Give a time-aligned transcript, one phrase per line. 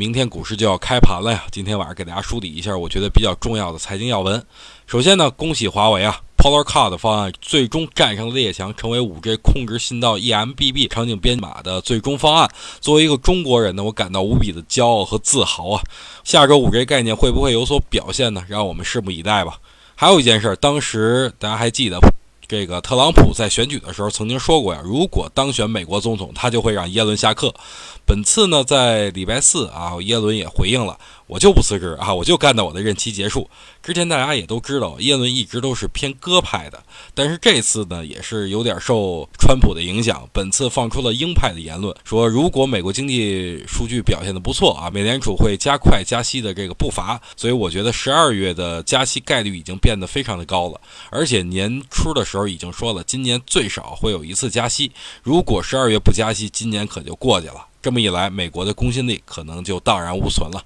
[0.00, 1.44] 明天股市就要开盘了呀！
[1.52, 4.42] 今天晚上给大家梳理一下我觉得比较重要的财经要闻。
[4.86, 12.50] 首先呢，恭喜华为啊，Polar Card 方案最终战胜了列强，成为 5G 控制信道 eMBB 场景编码的最终方案。
[12.80, 15.82] 作为一个中国人呢，我感到无比的骄傲和自豪啊！
[16.24, 18.42] 下周 5G 概念会不会有所表现呢？
[18.48, 19.58] 让我们拭目以待吧。
[19.94, 21.98] 还有一件事，当时大家还记得。
[22.50, 27.54] 这个特朗普在选举的时候曾经说过呀，如果当选美国总统，他就会让耶伦下课。
[28.04, 30.98] 本次呢，在礼拜四啊，耶伦也回应了。
[31.28, 33.48] 我就不辞职啊，我就干到我的任期结束。
[33.84, 36.82] 之前大家也都知道，耶伦一直都是偏鸽派的，
[37.14, 47.20] 但是这次呢，也是有点受川普的影响，本次放出了鹰派的言论，说如果美国经济数据表现的不错啊，美联储会加快加息的这个步伐。
[47.36, 54.90] 所以我觉得十二月的加息概率已经变得非常的高了，而且年初的时候候已经说了，今年最少会有一次加息。
[55.22, 57.66] 如果十二月不加息，今年可就过去了。
[57.82, 60.64] 这么一来，美国的公信力可能就荡然无存了。